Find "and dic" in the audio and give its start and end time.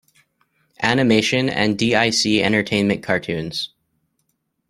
1.47-2.41